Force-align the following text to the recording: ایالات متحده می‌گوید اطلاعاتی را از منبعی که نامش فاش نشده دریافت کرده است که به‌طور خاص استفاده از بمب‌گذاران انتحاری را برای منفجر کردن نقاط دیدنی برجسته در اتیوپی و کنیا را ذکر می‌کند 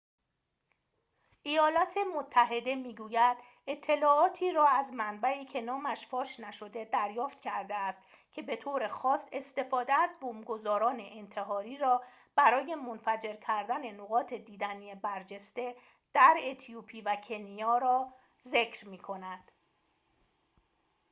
ایالات 1.43 1.97
متحده 2.17 2.75
می‌گوید 2.75 3.37
اطلاعاتی 3.67 4.51
را 4.51 4.67
از 4.67 4.93
منبعی 4.93 5.45
که 5.45 5.61
نامش 5.61 6.07
فاش 6.07 6.39
نشده 6.39 6.85
دریافت 6.85 7.41
کرده 7.41 7.75
است 7.75 7.99
که 8.31 8.41
به‌طور 8.41 8.87
خاص 8.87 9.21
استفاده 9.31 9.93
از 9.93 10.15
بمب‌گذاران 10.21 10.97
انتحاری 10.99 11.77
را 11.77 12.03
برای 12.35 12.75
منفجر 12.75 13.35
کردن 13.35 13.91
نقاط 13.91 14.33
دیدنی 14.33 14.95
برجسته 14.95 15.75
در 16.13 16.35
اتیوپی 16.43 17.01
و 17.01 17.15
کنیا 17.15 17.77
را 17.77 18.13
ذکر 18.49 18.87
می‌کند 18.87 19.51